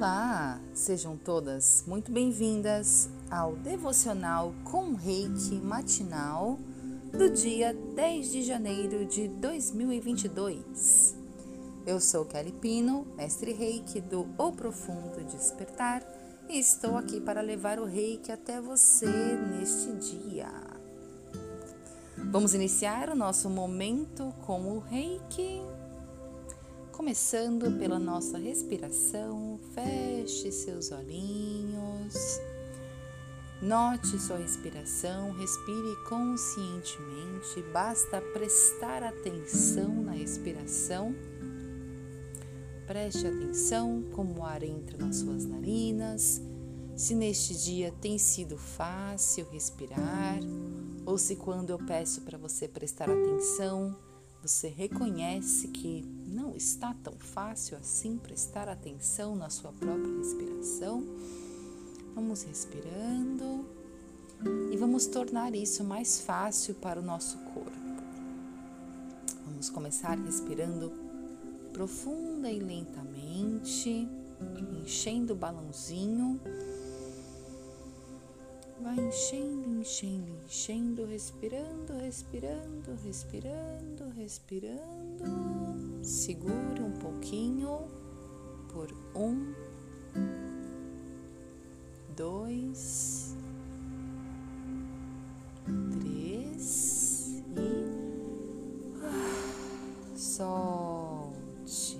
[0.00, 6.58] Olá, sejam todas muito bem-vindas ao devocional com reiki matinal
[7.12, 11.14] do dia 10 de janeiro de 2022.
[11.86, 16.02] Eu sou Kelly Pino, mestre reiki do O Profundo Despertar
[16.48, 20.50] e estou aqui para levar o reiki até você neste dia.
[22.30, 25.60] Vamos iniciar o nosso momento com o reiki
[27.00, 32.38] Começando pela nossa respiração, feche seus olhinhos.
[33.62, 41.14] Note sua respiração, respire conscientemente, basta prestar atenção na respiração.
[42.86, 46.42] Preste atenção como o ar entra nas suas narinas,
[46.94, 50.38] se neste dia tem sido fácil respirar,
[51.06, 53.96] ou se quando eu peço para você prestar atenção,
[54.42, 61.04] você reconhece que não está tão fácil assim prestar atenção na sua própria respiração.
[62.14, 63.66] Vamos respirando
[64.72, 67.70] e vamos tornar isso mais fácil para o nosso corpo.
[69.44, 70.90] Vamos começar respirando
[71.72, 74.08] profunda e lentamente,
[74.82, 76.40] enchendo o balãozinho.
[78.82, 86.02] Vai enchendo, enchendo, enchendo, respirando, respirando, respirando, respirando.
[86.02, 87.88] Segure um pouquinho
[88.72, 89.52] por um,
[92.16, 93.36] dois,
[96.00, 97.84] três e
[99.02, 101.98] ah, solte,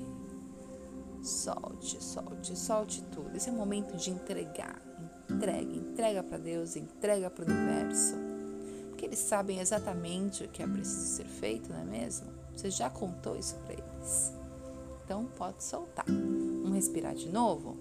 [1.22, 3.36] solte, solte, solte tudo.
[3.36, 4.90] Esse é o momento de entregar
[5.30, 8.14] entrega, entrega para Deus, entrega para o universo.
[8.88, 12.26] Porque eles sabem exatamente o que é preciso ser feito, não é mesmo?
[12.56, 14.32] Você já contou isso para eles.
[15.04, 16.06] Então pode soltar.
[16.06, 17.76] Vamos respirar de novo?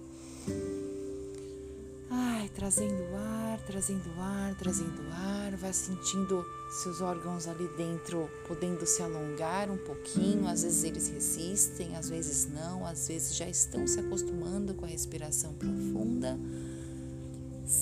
[2.10, 6.44] Ai, trazendo ar, trazendo ar, trazendo ar, vai sentindo
[6.84, 10.46] seus órgãos ali dentro podendo se alongar um pouquinho.
[10.46, 14.90] Às vezes eles resistem, às vezes não, às vezes já estão se acostumando com a
[14.90, 16.38] respiração profunda.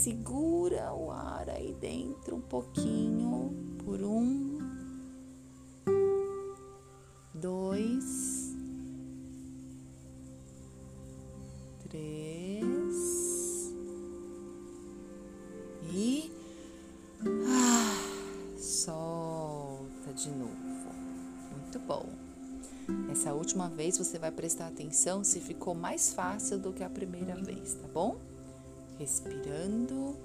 [0.07, 3.53] Segura o ar aí dentro um pouquinho
[3.83, 4.57] por um,
[7.33, 8.55] dois,
[11.89, 13.73] três
[15.91, 16.31] e
[17.49, 20.55] ah, solta de novo.
[21.51, 22.05] Muito bom.
[23.11, 27.35] Essa última vez você vai prestar atenção se ficou mais fácil do que a primeira
[27.35, 28.36] vez, tá bom?
[28.97, 30.15] Respirando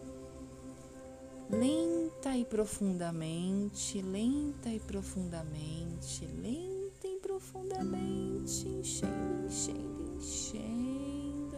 [1.50, 11.56] lenta e profundamente, lenta e profundamente, lenta e profundamente, enchendo, enchendo, enchendo.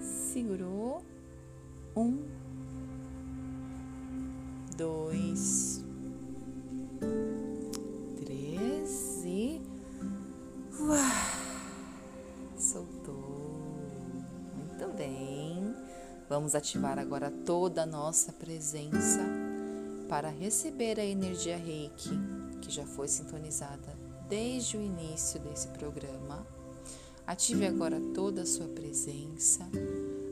[0.00, 1.02] Segurou.
[1.94, 2.24] Um,
[4.76, 5.84] dois,
[8.16, 9.60] três e.
[10.80, 11.31] Uau,
[16.32, 19.20] Vamos ativar agora toda a nossa presença
[20.08, 22.08] para receber a energia Reiki
[22.62, 23.94] que já foi sintonizada
[24.30, 26.46] desde o início desse programa.
[27.26, 29.68] Ative agora toda a sua presença.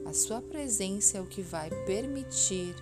[0.06, 2.74] A sua presença é o que vai permitir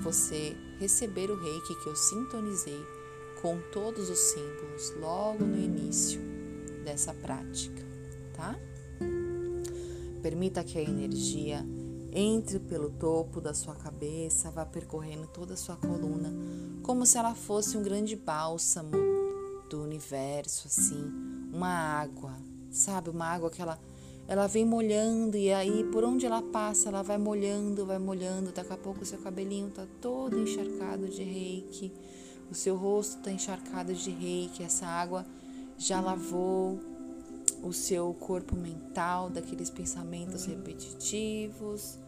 [0.00, 2.80] você receber o Reiki que eu sintonizei
[3.42, 6.20] com todos os símbolos logo no início
[6.84, 7.82] dessa prática,
[8.34, 8.56] tá?
[10.22, 11.66] Permita que a energia
[12.12, 16.32] entre pelo topo da sua cabeça, vá percorrendo toda a sua coluna,
[16.82, 18.90] como se ela fosse um grande bálsamo
[19.68, 21.04] do universo, assim,
[21.52, 22.36] uma água,
[22.70, 23.10] sabe?
[23.10, 23.78] Uma água que ela,
[24.26, 28.52] ela vem molhando e aí por onde ela passa, ela vai molhando, vai molhando.
[28.52, 31.92] Daqui a pouco o seu cabelinho tá todo encharcado de reiki,
[32.50, 35.24] o seu rosto tá encharcado de reiki, essa água
[35.78, 36.80] já lavou
[37.62, 41.98] o seu corpo mental daqueles pensamentos repetitivos.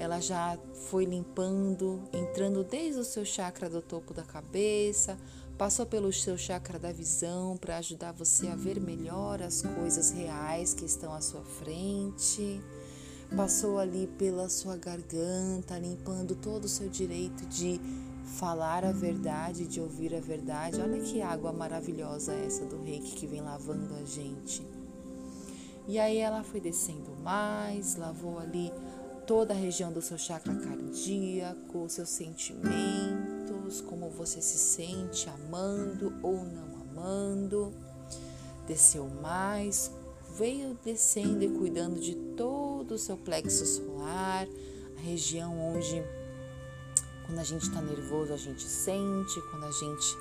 [0.00, 0.58] Ela já
[0.88, 5.18] foi limpando, entrando desde o seu chakra do topo da cabeça,
[5.58, 10.72] passou pelo seu chakra da visão para ajudar você a ver melhor as coisas reais
[10.72, 12.62] que estão à sua frente.
[13.36, 17.78] Passou ali pela sua garganta, limpando todo o seu direito de
[18.38, 20.80] falar a verdade, de ouvir a verdade.
[20.80, 24.66] Olha que água maravilhosa essa do reiki que vem lavando a gente.
[25.86, 28.72] E aí ela foi descendo mais, lavou ali
[29.30, 36.44] toda a região do seu chakra cardíaco, seus sentimentos, como você se sente amando ou
[36.44, 37.72] não amando.
[38.66, 39.88] Desceu mais,
[40.36, 44.48] veio descendo e cuidando de todo o seu plexo solar,
[44.98, 46.02] a região onde
[47.24, 50.18] quando a gente está nervoso a gente sente, quando a gente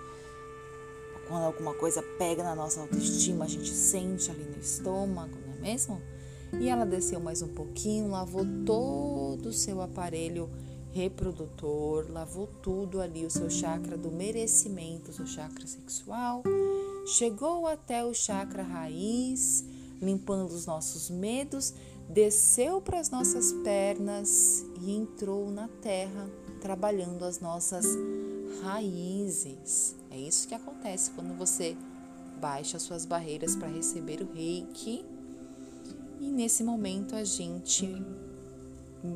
[1.28, 5.62] quando alguma coisa pega na nossa autoestima, a gente sente ali no estômago, não é
[5.62, 6.00] mesmo?
[6.60, 10.50] E ela desceu mais um pouquinho, lavou todo o seu aparelho
[10.92, 16.44] reprodutor, lavou tudo ali, o seu chakra do merecimento, o seu chakra sexual,
[17.06, 19.63] chegou até o chakra raiz,
[20.01, 21.74] limpando os nossos medos,
[22.10, 26.28] desceu para as nossas pernas e entrou na terra,
[26.60, 27.86] trabalhando as nossas
[28.63, 29.95] raízes.
[30.10, 31.78] É isso que acontece quando você
[32.42, 35.06] baixa suas barreiras para receber o reiki.
[36.19, 37.88] E nesse momento a gente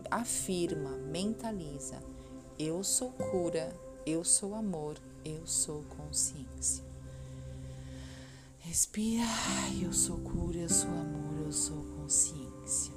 [0.10, 2.02] afirma, mentaliza:
[2.58, 6.84] eu sou cura, eu sou amor, eu sou consciência.
[8.60, 9.26] Respira,
[9.82, 12.94] eu sou cura, eu sou amor, eu sou consciência.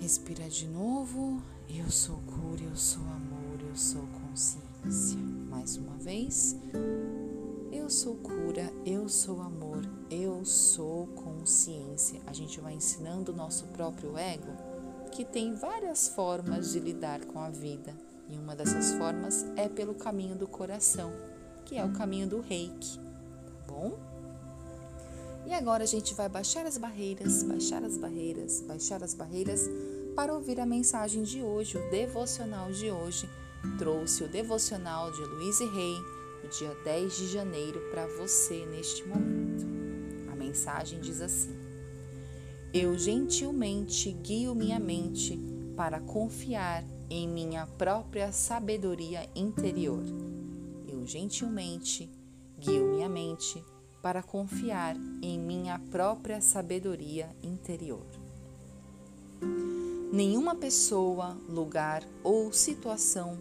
[0.00, 5.18] Respira de novo, eu sou cura, eu sou amor, eu sou consciência.
[5.50, 6.56] Mais uma vez,
[7.72, 12.20] eu sou cura, eu sou amor, eu sou consciência.
[12.26, 14.52] A gente vai ensinando o nosso próprio ego
[15.12, 17.94] que tem várias formas de lidar com a vida.
[18.28, 21.12] E uma dessas formas é pelo caminho do coração,
[21.64, 23.98] que é o caminho do reiki, tá bom?
[25.46, 29.68] E agora a gente vai baixar as barreiras, baixar as barreiras, baixar as barreiras
[30.14, 33.28] para ouvir a mensagem de hoje, o devocional de hoje.
[33.78, 35.96] Trouxe o devocional de Luiz Rei,
[36.48, 39.66] dia 10 de janeiro, para você neste momento.
[40.32, 41.68] A mensagem diz assim:
[42.72, 45.38] eu gentilmente guio minha mente
[45.74, 50.04] para confiar em minha própria sabedoria interior.
[50.86, 52.10] Eu gentilmente
[52.58, 53.64] guio minha mente
[54.02, 58.04] para confiar em minha própria sabedoria interior.
[60.12, 63.40] Nenhuma pessoa, lugar ou situação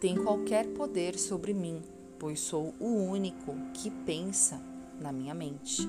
[0.00, 1.82] tem qualquer poder sobre mim,
[2.18, 4.60] pois sou o único que pensa
[5.00, 5.86] na minha mente.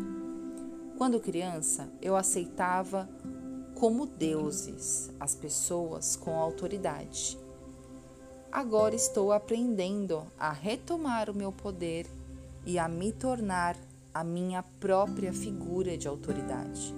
[0.97, 3.09] Quando criança, eu aceitava
[3.75, 7.37] como deuses as pessoas com autoridade.
[8.51, 12.05] Agora estou aprendendo a retomar o meu poder
[12.65, 13.77] e a me tornar
[14.13, 16.93] a minha própria figura de autoridade.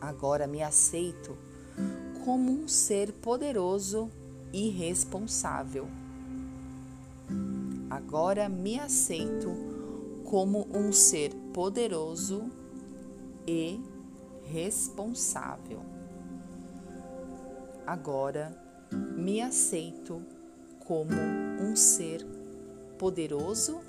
[0.00, 1.36] Agora me aceito
[2.24, 4.10] como um ser poderoso
[4.52, 5.99] e responsável.
[7.90, 9.50] Agora me aceito
[10.24, 12.48] como um ser poderoso
[13.44, 13.80] e
[14.44, 15.80] responsável.
[17.84, 18.56] Agora
[19.16, 20.22] me aceito
[20.86, 21.10] como
[21.60, 22.24] um ser
[22.96, 23.80] poderoso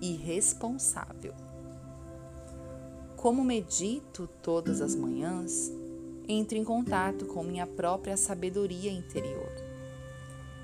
[0.00, 1.34] e responsável.
[3.16, 5.72] Como medito todas as manhãs,
[6.28, 9.65] entro em contato com minha própria sabedoria interior.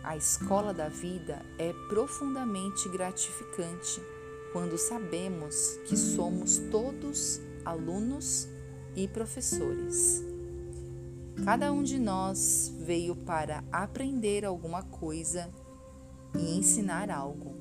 [0.05, 4.03] A escola da vida é profundamente gratificante
[4.53, 8.49] quando sabemos que somos todos alunos
[8.97, 10.23] e professores.
[11.45, 15.49] Cada um de nós veio para aprender alguma coisa
[16.37, 17.55] e ensinar algo.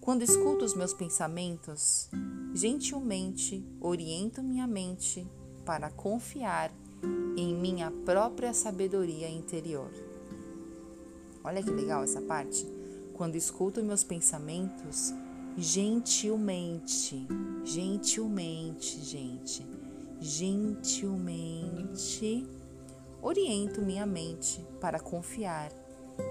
[0.00, 2.08] Quando escuto os meus pensamentos,
[2.54, 5.26] gentilmente oriento minha mente
[5.64, 6.72] para confiar
[7.36, 10.05] em minha própria sabedoria interior.
[11.46, 12.66] Olha que legal essa parte.
[13.14, 15.14] Quando escuto meus pensamentos,
[15.56, 17.24] gentilmente,
[17.64, 19.64] gentilmente, gente,
[20.20, 21.64] gentilmente
[23.22, 25.70] oriento minha mente para confiar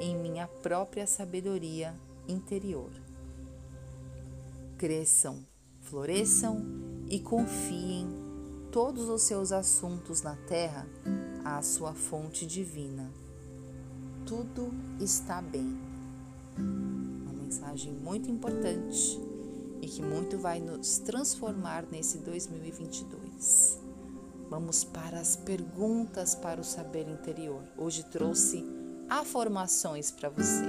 [0.02, 1.96] em minha própria sabedoria
[2.28, 2.92] interior.
[4.78, 5.46] Cresçam,
[5.80, 6.62] floresçam
[7.08, 8.10] e confiem
[8.70, 10.86] todos os seus assuntos na terra
[11.46, 13.10] à sua fonte divina.
[14.26, 15.78] Tudo está bem
[17.76, 19.20] mensagem muito importante
[19.82, 23.80] e que muito vai nos transformar nesse 2022.
[24.50, 27.62] Vamos para as perguntas para o saber interior.
[27.78, 28.66] Hoje trouxe
[29.10, 30.66] afirmações para você.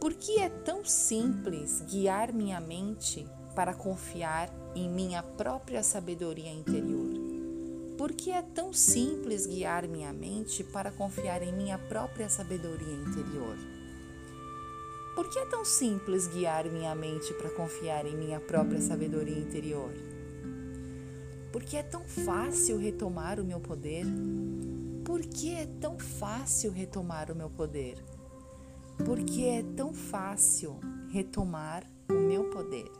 [0.00, 7.03] Por que é tão simples guiar minha mente para confiar em minha própria sabedoria interior?
[8.04, 13.56] Por que é tão simples guiar minha mente para confiar em minha própria sabedoria interior?
[15.14, 19.90] Por que é tão simples guiar minha mente para confiar em minha própria sabedoria interior?
[21.50, 24.04] Por que é tão fácil retomar o meu poder?
[25.02, 27.96] Por que é tão fácil retomar o meu poder?
[29.02, 30.78] Por que é tão fácil
[31.10, 32.92] retomar o meu poder?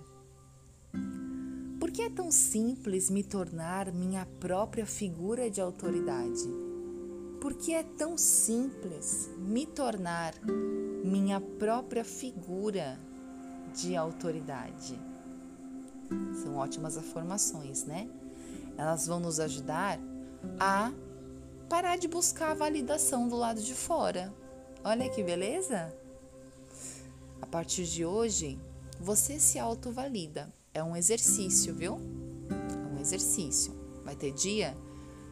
[1.94, 6.42] Que é tão simples me tornar minha própria figura de autoridade?
[7.40, 10.34] Por que é tão simples me tornar
[11.04, 12.98] minha própria figura
[13.72, 14.98] de autoridade?
[16.42, 18.10] São ótimas afirmações, né?
[18.76, 20.00] Elas vão nos ajudar
[20.58, 20.92] a
[21.68, 24.34] parar de buscar a validação do lado de fora.
[24.82, 25.96] Olha que beleza!
[27.40, 28.58] A partir de hoje,
[28.98, 30.52] você se autovalida.
[30.74, 32.00] É um exercício, viu?
[32.50, 33.72] É um exercício.
[34.04, 34.76] Vai ter dia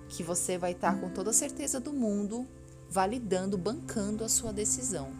[0.08, 2.46] que você vai estar com toda a certeza do mundo
[2.88, 5.10] validando, bancando a sua decisão.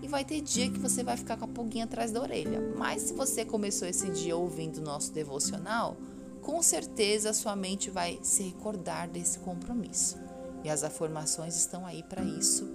[0.00, 2.72] E vai ter dia que você vai ficar com a pulguinha atrás da orelha.
[2.74, 5.94] Mas se você começou esse dia ouvindo o nosso devocional,
[6.40, 10.16] com certeza a sua mente vai se recordar desse compromisso.
[10.64, 12.66] E as afirmações estão aí para isso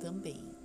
[0.00, 0.57] também.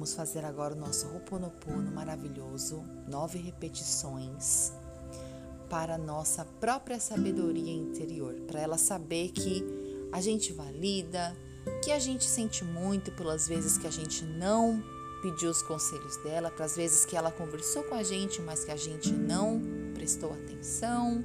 [0.00, 4.72] Vamos fazer agora o nosso Ho'oponopono maravilhoso, nove repetições
[5.68, 9.62] para nossa própria sabedoria interior, para ela saber que
[10.10, 11.36] a gente valida,
[11.84, 14.82] que a gente sente muito pelas vezes que a gente não
[15.20, 18.70] pediu os conselhos dela, para as vezes que ela conversou com a gente, mas que
[18.70, 19.60] a gente não
[19.92, 21.22] prestou atenção,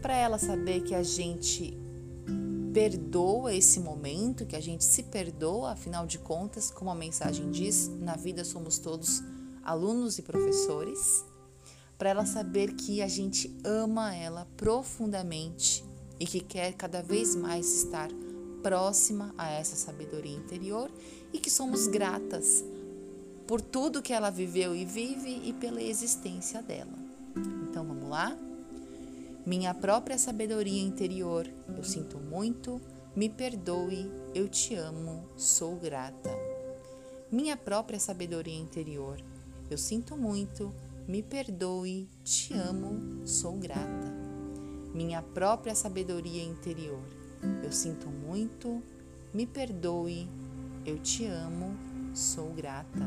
[0.00, 1.76] para ela saber que a gente
[2.76, 7.88] perdoa esse momento, que a gente se perdoa, afinal de contas, como a mensagem diz,
[7.88, 9.22] na vida somos todos
[9.64, 11.24] alunos e professores,
[11.96, 15.82] para ela saber que a gente ama ela profundamente
[16.20, 18.10] e que quer cada vez mais estar
[18.62, 20.90] próxima a essa sabedoria interior
[21.32, 22.62] e que somos gratas
[23.46, 26.92] por tudo que ela viveu e vive e pela existência dela.
[27.70, 28.36] Então vamos lá?
[29.46, 31.46] Minha própria sabedoria interior.
[31.76, 32.80] Eu sinto muito,
[33.14, 36.30] me perdoe, eu te amo, sou grata.
[37.30, 39.22] Minha própria sabedoria interior.
[39.70, 40.74] Eu sinto muito,
[41.06, 44.12] me perdoe, te amo, sou grata.
[44.92, 47.04] Minha própria sabedoria interior.
[47.62, 48.82] Eu sinto muito,
[49.32, 50.28] me perdoe,
[50.84, 51.76] eu te amo,
[52.12, 53.06] sou grata.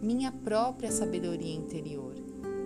[0.00, 2.14] Minha própria sabedoria interior.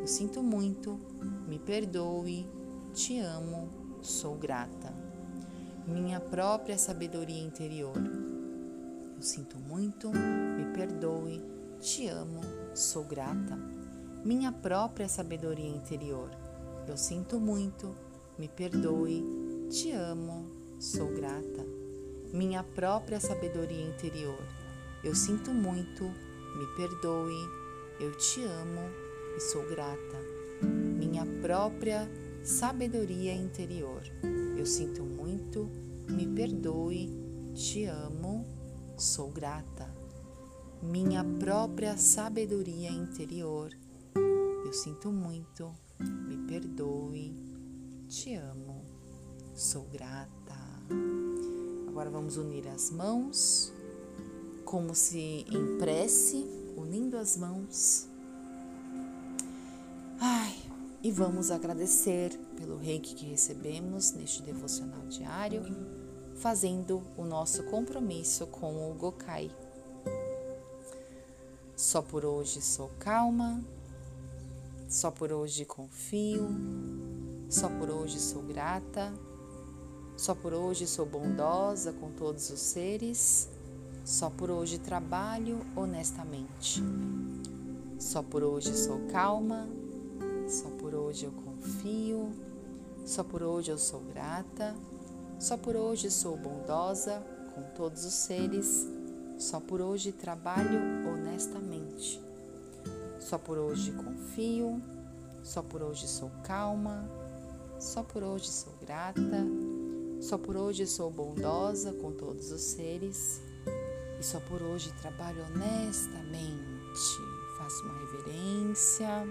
[0.00, 1.00] Eu sinto muito,
[1.48, 2.46] me perdoe,
[2.94, 4.94] te amo, sou grata.
[5.84, 7.96] Minha própria sabedoria interior.
[9.16, 11.42] Eu sinto muito, me perdoe,
[11.80, 12.40] te amo,
[12.72, 13.58] sou grata.
[14.24, 16.30] Minha própria sabedoria interior.
[16.86, 17.92] Eu sinto muito,
[18.38, 19.24] me perdoe,
[19.68, 20.48] te amo,
[20.78, 21.66] sou grata.
[22.32, 24.38] Minha própria sabedoria interior.
[25.02, 27.48] Eu sinto muito, me perdoe,
[27.98, 28.88] eu te amo
[29.36, 30.18] e sou grata.
[30.62, 32.08] Minha própria
[32.44, 34.02] sabedoria interior.
[34.58, 35.70] Eu sinto muito,
[36.10, 37.08] me perdoe,
[37.54, 38.44] te amo,
[38.98, 39.90] sou grata.
[40.82, 43.70] Minha própria sabedoria interior.
[44.14, 47.34] Eu sinto muito, me perdoe,
[48.08, 48.84] te amo,
[49.54, 50.54] sou grata.
[51.88, 53.72] Agora vamos unir as mãos,
[54.66, 56.44] como se em prece,
[56.76, 58.12] unindo as mãos
[61.04, 65.62] e vamos agradecer pelo reiki que recebemos neste devocional diário,
[66.36, 69.50] fazendo o nosso compromisso com o Gokai.
[71.76, 73.62] Só por hoje sou calma,
[74.88, 76.48] só por hoje confio,
[77.50, 79.12] só por hoje sou grata,
[80.16, 83.46] só por hoje sou bondosa com todos os seres,
[84.06, 86.82] só por hoje trabalho honestamente.
[87.98, 89.68] Só por hoje sou calma,
[90.46, 92.32] só por hoje eu confio,
[93.04, 94.74] só por hoje eu sou grata,
[95.38, 97.22] só por hoje sou bondosa
[97.54, 98.86] com todos os seres,
[99.38, 102.20] só por hoje trabalho honestamente.
[103.18, 104.82] Só por hoje confio,
[105.42, 107.08] só por hoje sou calma,
[107.78, 109.46] só por hoje sou grata,
[110.20, 113.40] só por hoje sou bondosa com todos os seres.
[114.20, 116.54] E só por hoje trabalho honestamente.
[117.58, 119.26] Faço uma reverência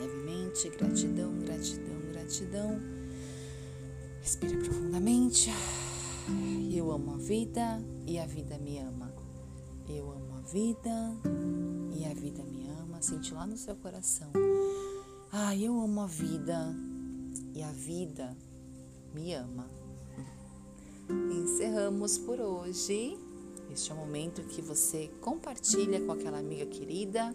[0.00, 0.70] levemente.
[0.70, 2.80] Gratidão, gratidão, gratidão.
[4.22, 5.50] Respira profundamente.
[6.72, 9.12] Eu amo a vida e a vida me ama.
[9.88, 11.12] Eu amo a vida
[11.92, 13.02] e a vida me ama.
[13.02, 14.30] Sente lá no seu coração.
[15.32, 16.74] Ah, eu amo a vida
[17.54, 18.36] e a vida
[19.14, 19.66] me ama.
[21.08, 23.18] Encerramos por hoje.
[23.72, 27.34] Este é o momento que você compartilha com aquela amiga querida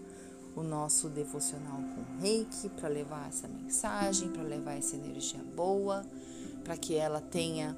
[0.56, 6.06] o nosso devocional com reiki para levar essa mensagem, para levar essa energia boa,
[6.64, 7.78] para que ela tenha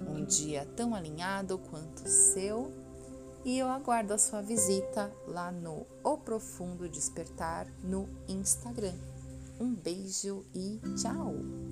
[0.00, 2.72] um dia tão alinhado quanto o seu.
[3.44, 8.94] E eu aguardo a sua visita lá no O Profundo Despertar no Instagram.
[9.58, 11.71] Um beijo e tchau!